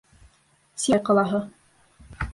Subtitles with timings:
[0.85, 1.43] Сибай ҡалаһы.